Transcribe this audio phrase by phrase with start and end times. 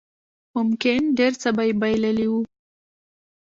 [0.55, 2.41] ممکن ډېر څه به يې بايللي وو.